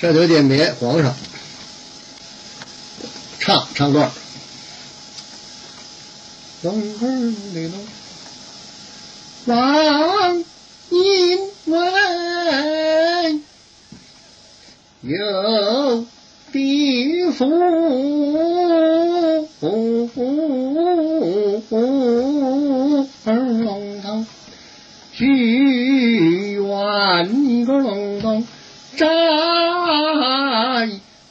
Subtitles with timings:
[0.00, 1.12] 这就鉴别皇上
[3.40, 4.12] 唱唱段儿。
[6.62, 7.86] 龙儿的龙，
[9.46, 10.44] 王
[10.90, 13.40] 因为
[15.02, 16.06] 有
[16.52, 17.58] 地府儿
[23.64, 24.26] 龙堂，
[25.12, 25.26] 许
[26.54, 26.60] 愿
[27.48, 28.44] 一个龙堂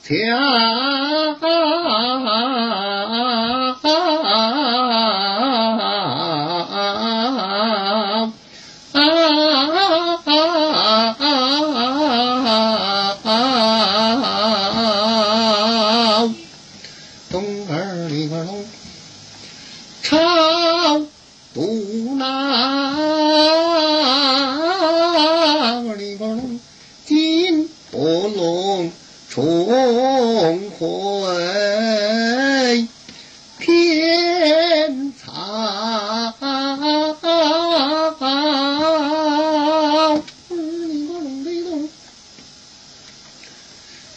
[0.08, 0.38] 天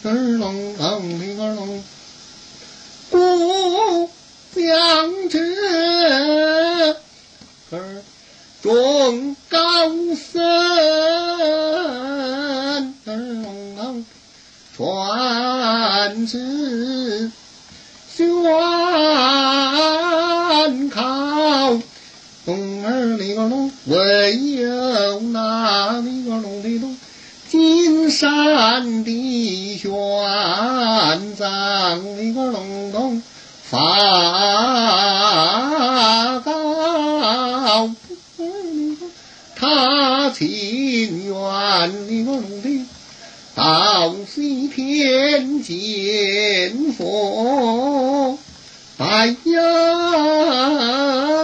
[0.03, 1.83] 儿龙腾里个龙，
[3.11, 4.09] 故
[4.55, 5.37] 乡者
[7.69, 8.01] 儿
[8.63, 9.59] 中高
[10.15, 10.41] 僧，
[13.05, 14.05] 儿龙腾
[14.75, 17.31] 传旨
[18.09, 18.25] 宣
[20.89, 21.79] 考。
[22.43, 26.90] 东儿里个龙，唯有那里个龙的龙。
[28.21, 29.89] 山的玄
[31.35, 33.19] 奘里个龙洞
[33.63, 33.79] 发
[36.45, 37.89] 高，
[39.55, 40.47] 他情
[41.25, 42.85] 愿里个龙的
[43.55, 48.37] 到西天见佛，
[48.97, 49.35] 拜呀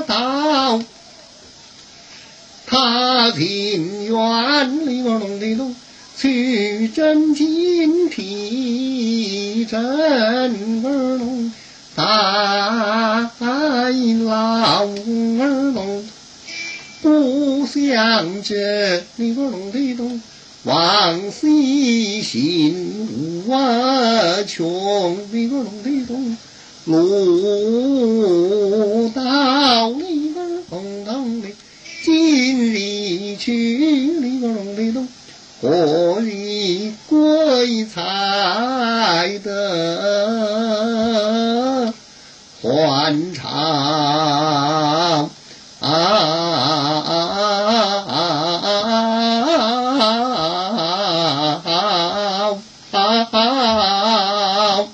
[0.06, 0.80] 道。
[2.68, 5.76] 他情愿里个龙的龙。
[6.20, 10.48] 取真金皮真儿
[11.20, 11.54] 龙，
[11.94, 13.30] 大
[14.26, 16.04] 老儿龙，
[17.04, 20.20] 不想这里个龙的龙，
[20.64, 26.36] 往西行无啊穷里个龙的龙，
[26.86, 30.42] 路到里个
[30.72, 31.54] 龙堂里，
[32.04, 33.78] 今日去
[34.20, 35.08] 里个龙的龙。
[35.60, 39.52] 何以归才得
[42.62, 43.50] 欢唱
[45.80, 45.90] 啊！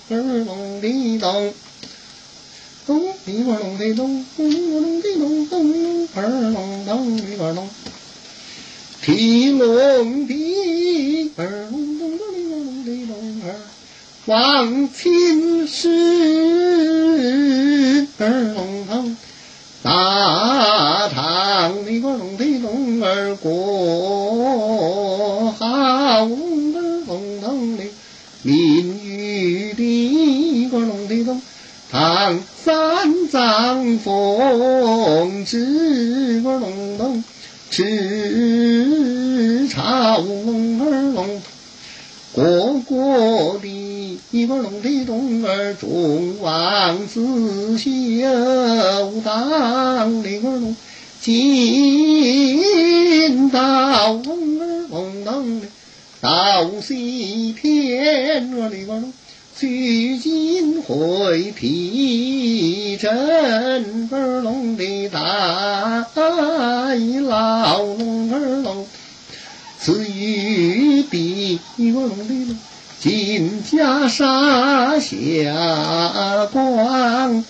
[0.10, 0.16] 儿
[0.46, 1.54] 龙的龙，
[2.86, 6.22] 咚里个龙的咚，咚龙的咚咚，儿
[6.52, 7.68] 龙咚里个龙。
[7.68, 7.83] 提龙的儿咚
[9.06, 10.36] 哩隆的
[13.06, 13.60] 咚儿，
[14.28, 15.90] 望亲事
[18.20, 19.18] 儿龙堂，
[19.82, 23.52] 大堂里个龙的龙儿过
[40.46, 41.42] 龙儿龙，
[42.34, 47.92] 国国的一个龙的龙儿，众王子修
[49.24, 50.76] 当的个龙，
[51.22, 52.60] 金
[53.50, 55.68] 刀龙儿龙当的
[56.20, 59.14] 到西天个的个龙。
[59.56, 66.08] 取金回皮真儿龙的大
[67.22, 68.88] 老龙儿龙，
[69.84, 72.58] 赐予比个龙的龙，
[73.02, 77.44] 金袈裟下光，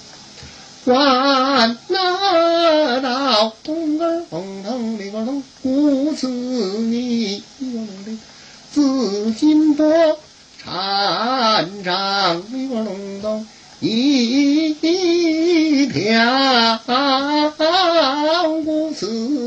[0.85, 7.43] 万那道龙儿龙腾的个龙，故此你
[8.71, 10.17] 紫金波。
[10.57, 13.45] 禅杖里个龙洞
[13.79, 16.79] 一条，
[18.65, 19.42] 故此你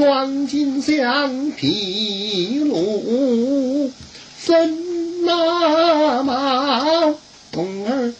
[0.00, 3.92] 装金像披露
[4.38, 7.14] 森那毛
[7.52, 8.14] 童儿，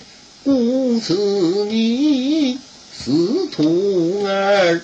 [0.44, 2.59] 故此你
[2.93, 4.82] 司徒儿。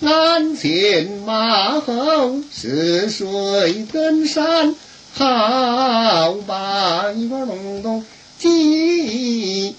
[0.00, 4.74] 鞍前马后，涉水登山，
[5.12, 8.04] 好把一个隆咚
[8.36, 9.76] 金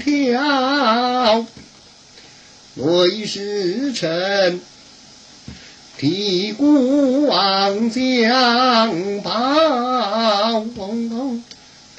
[0.00, 1.46] 条，
[2.74, 4.60] 为时辰
[5.98, 9.30] 替孤王将报，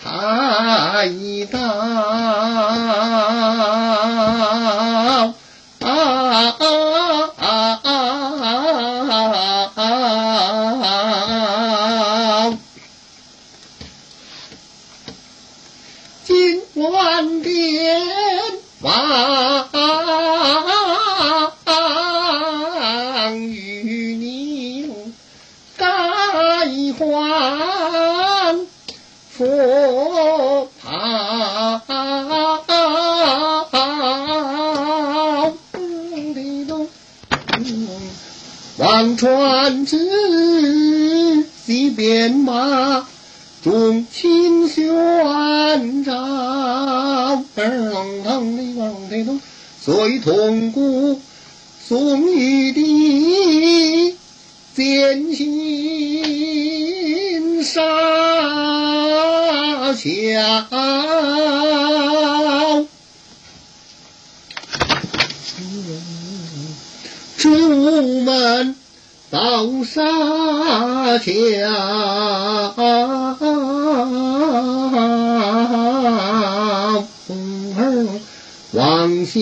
[0.03, 1.09] 太
[1.51, 1.57] 道。
[16.79, 18.01] 万变
[18.81, 19.56] 王
[38.97, 39.95] 王传之
[41.63, 43.05] 西边马。
[43.63, 47.43] 众卿宣召，二
[47.91, 49.39] 郎堂里二龙抬头，
[49.79, 51.21] 随同姑
[51.87, 54.15] 送玉帝
[54.75, 56.43] 见心
[57.63, 57.83] 杀
[59.93, 60.67] 笑，
[67.37, 67.51] 出
[68.23, 68.76] 门。
[69.29, 70.01] 刀沙
[71.19, 71.27] 桥，
[77.27, 78.07] 风儿
[78.71, 79.41] 往下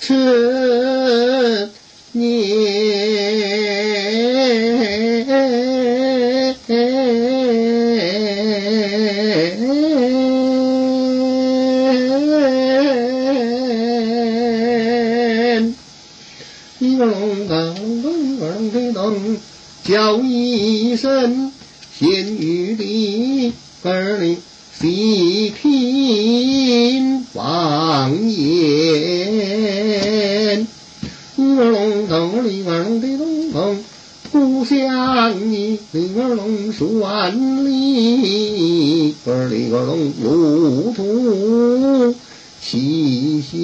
[0.00, 0.16] 沉，
[6.66, 6.74] 叫
[36.78, 42.14] 数万里，二里二龙路途
[42.62, 43.58] 奇险，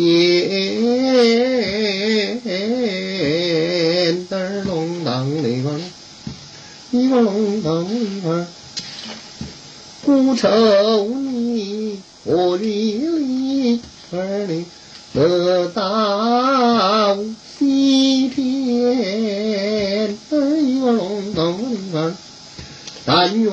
[4.31, 5.81] 二龙当里二龙。
[6.91, 7.87] 一个龙灯
[8.27, 8.49] 儿，
[10.05, 13.81] 古愁里我离离
[14.11, 14.65] 儿里
[15.13, 17.17] 得到
[17.61, 18.45] 西天。
[20.33, 21.55] 一个龙灯
[21.95, 22.13] 儿，
[23.07, 23.53] 但愿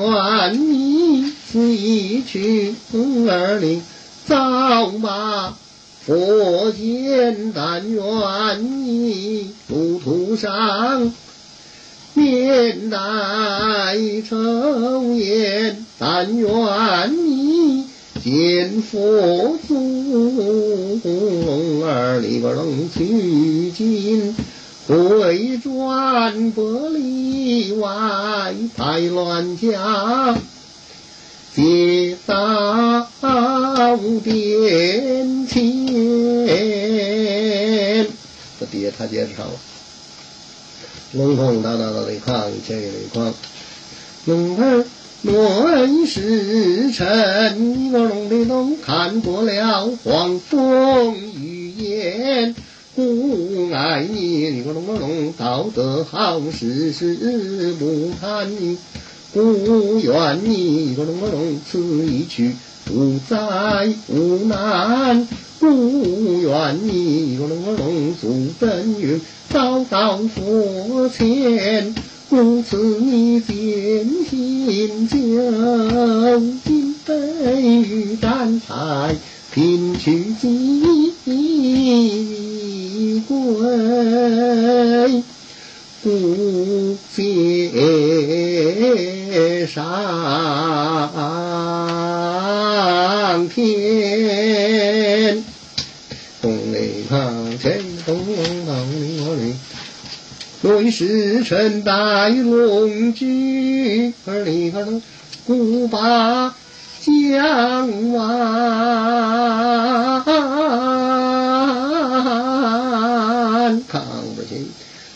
[0.53, 2.73] 你一去
[3.29, 3.81] 儿里
[4.25, 5.53] 早把
[6.05, 8.03] 佛见，但愿
[8.85, 11.11] 你路途上。
[12.13, 12.97] 面带
[14.27, 16.49] 愁颜，但愿
[17.25, 17.85] 你
[18.21, 21.01] 见佛祖。
[21.85, 24.35] 儿里边能取经，
[24.91, 26.61] 回转百
[26.91, 30.35] 里外，太乱家，
[31.55, 33.07] 接到
[34.21, 35.65] 殿前。
[38.59, 39.53] 这爹他接着唱了。
[41.13, 43.33] 龙凤大大的框，千里框。
[44.25, 44.85] 龙儿
[45.21, 52.53] 乱时辰，一个龙的龙看过了黄风雨烟。
[52.93, 58.77] 不爱你，一个龙个龙道德好，事事不贪你。
[59.33, 62.51] 不愿你，一个龙个龙此一去
[62.83, 65.25] 不再无难。
[65.57, 65.69] 不
[66.41, 69.21] 愿你，一个龙个龙足奔云。
[69.49, 71.95] 早到佛前，
[72.29, 75.17] 故此你坚信就
[76.65, 79.15] 金杯干菜，
[79.53, 81.13] 品取几
[83.27, 85.23] 归，
[86.03, 89.79] 不接上
[93.49, 95.43] 天。
[96.41, 98.17] 东雷堂前，东
[98.65, 99.53] 堂里里，
[100.63, 104.99] 为时辰带龙驹，儿里个龙，
[105.45, 106.55] 古巴
[107.01, 110.20] 将完，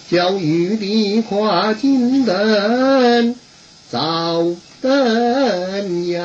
[0.10, 3.36] 叫玉帝跨金灯，
[3.90, 4.46] 早
[4.82, 6.22] 登阳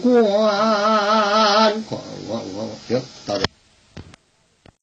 [0.00, 0.81] 关。